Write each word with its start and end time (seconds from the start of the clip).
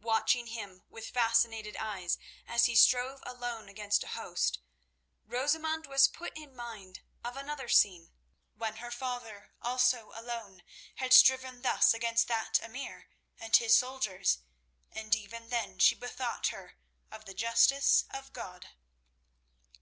Watching 0.00 0.46
him 0.46 0.84
with 0.88 1.10
fascinated 1.10 1.76
eyes 1.76 2.16
as 2.46 2.64
he 2.64 2.74
strove 2.74 3.22
alone 3.26 3.68
against 3.68 4.02
a 4.02 4.06
host, 4.08 4.58
Rosamund 5.26 5.86
was 5.86 6.08
put 6.08 6.34
in 6.34 6.56
mind 6.56 7.02
of 7.22 7.36
another 7.36 7.68
scene, 7.68 8.10
when 8.54 8.76
her 8.76 8.90
father, 8.90 9.52
also 9.60 10.12
alone, 10.14 10.62
had 10.94 11.12
striven 11.12 11.60
thus 11.60 11.92
against 11.92 12.26
that 12.28 12.58
emir 12.62 13.10
and 13.38 13.54
his 13.54 13.76
soldiers, 13.76 14.38
and 14.92 15.14
even 15.14 15.50
then 15.50 15.78
she 15.78 15.94
bethought 15.94 16.46
her 16.46 16.78
of 17.10 17.26
the 17.26 17.34
justice 17.34 18.06
of 18.08 18.32
God. 18.32 18.68